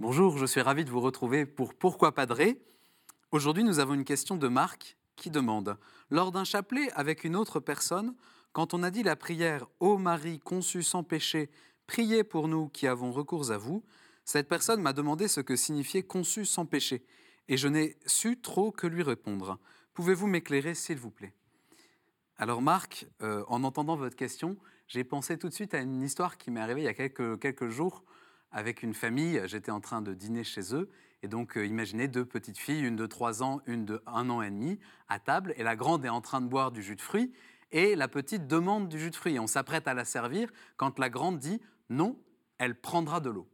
[0.00, 2.60] Bonjour, je suis ravi de vous retrouver pour Pourquoi Padré
[3.30, 5.78] Aujourd'hui, nous avons une question de Marc qui demande
[6.10, 8.16] Lors d'un chapelet avec une autre personne,
[8.52, 11.48] quand on a dit la prière Ô Marie conçue sans péché,
[11.86, 13.84] priez pour nous qui avons recours à vous,
[14.24, 17.06] cette personne m'a demandé ce que signifiait conçu sans péché,
[17.46, 19.60] et je n'ai su trop que lui répondre.
[19.94, 21.34] Pouvez-vous m'éclairer, s'il vous plaît?
[22.36, 24.56] Alors Marc, euh, en entendant votre question,
[24.88, 27.68] j'ai pensé tout de suite à une histoire qui m'est arrivée il y a quelques
[27.68, 28.02] jours
[28.54, 29.42] avec une famille.
[29.44, 30.88] J'étais en train de dîner chez eux.
[31.22, 34.40] Et donc, euh, imaginez deux petites filles, une de 3 ans, une de 1 an
[34.40, 35.52] et demi, à table.
[35.56, 37.32] Et la grande est en train de boire du jus de fruits.
[37.72, 39.34] Et la petite demande du jus de fruits.
[39.34, 42.18] Et on s'apprête à la servir quand la grande dit non,
[42.58, 43.48] elle prendra de l'eau.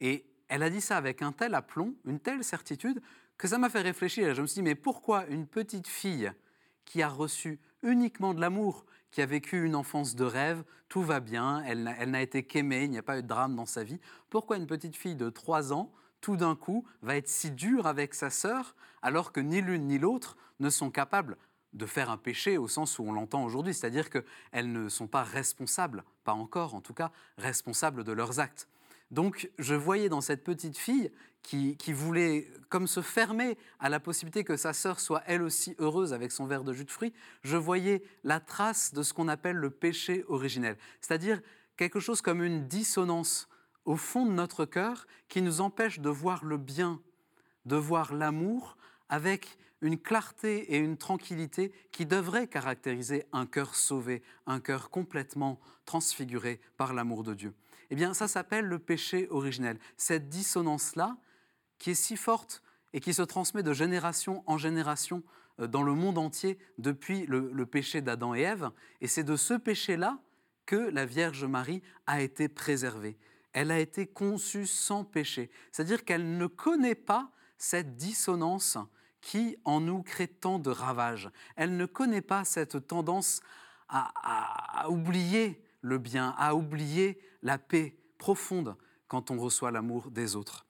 [0.00, 3.00] Et elle a dit ça avec un tel aplomb, une telle certitude,
[3.38, 4.34] que ça m'a fait réfléchir.
[4.34, 6.30] Je me suis dit, mais pourquoi une petite fille
[6.84, 11.20] qui a reçu uniquement de l'amour, qui a vécu une enfance de rêve, tout va
[11.20, 14.00] bien, elle n'a été qu'aimée, il n'y a pas eu de drame dans sa vie.
[14.28, 18.14] Pourquoi une petite fille de 3 ans, tout d'un coup, va être si dure avec
[18.14, 21.36] sa sœur, alors que ni l'une ni l'autre ne sont capables
[21.74, 25.22] de faire un péché au sens où on l'entend aujourd'hui, c'est-à-dire qu'elles ne sont pas
[25.22, 28.68] responsables, pas encore en tout cas, responsables de leurs actes.
[29.14, 34.42] Donc je voyais dans cette petite fille qui, voulait comme se fermer à la possibilité
[34.42, 37.12] que sa sœur soit elle aussi heureuse avec son verre de jus de fruits,
[37.44, 41.40] je voyais la trace de ce qu'on appelle le péché originel, c'est-à-dire
[41.76, 43.48] quelque chose comme une dissonance
[43.84, 47.00] au fond de notre cœur qui nous empêche de voir le bien,
[47.66, 48.76] de voir l'amour
[49.08, 55.60] avec une clarté et une tranquillité qui devraient caractériser un cœur sauvé, un cœur complètement
[55.84, 57.52] transfiguré par l'amour de Dieu.
[57.90, 59.78] Eh bien, ça s'appelle le péché originel.
[59.98, 61.18] Cette dissonance-là,
[61.78, 62.62] qui est si forte
[62.94, 65.22] et qui se transmet de génération en génération
[65.60, 68.70] euh, dans le monde entier depuis le, péché d'Adam et Ève.
[69.02, 70.18] Et c'est de ce péché-là
[70.64, 73.18] que la Vierge Marie a été préservée.
[73.52, 75.50] Elle a été conçue sans péché.
[75.72, 78.78] C'est-à-dire qu'elle ne connaît pas cette dissonance
[79.24, 81.30] qui en nous crée tant de ravages?
[81.56, 83.40] Elle ne connaît pas cette tendance
[83.88, 88.76] à oublier le bien, à oublier la paix profonde
[89.08, 90.66] quand on reçoit l'amour des autres.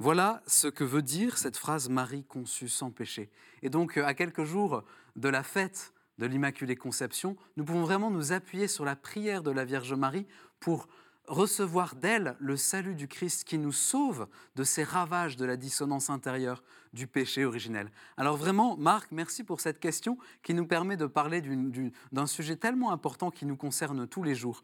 [0.00, 3.30] Voilà ce que veut dire cette phrase Marie conçue sans péché.
[3.62, 4.84] Et donc, à quelques jours
[5.16, 9.50] de la fête de l'Immaculée Conception, nous pouvons vraiment nous appuyer sur la prière de
[9.50, 10.26] la Vierge Marie
[10.58, 10.88] pour
[11.28, 16.10] recevoir d'elle le salut du Christ qui nous sauve de ces ravages de la dissonance
[16.10, 16.62] intérieure
[16.92, 17.90] du péché originel.
[18.16, 21.42] Alors vraiment, Marc, merci pour cette question qui nous permet de parler
[22.12, 24.62] d'un sujet tellement important qui nous concerne tous les jours.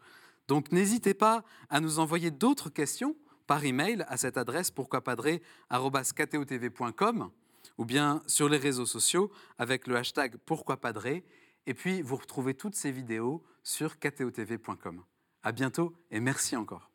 [0.48, 7.30] Donc n'hésitez pas à nous envoyer d'autres questions par email à cette adresse pourquoipadré.com
[7.76, 11.24] ou bien sur les réseaux sociaux avec le hashtag pourquoipadré.
[11.66, 15.04] Et puis vous retrouvez toutes ces vidéos sur ktotv.com.
[15.44, 16.93] À bientôt et merci encore.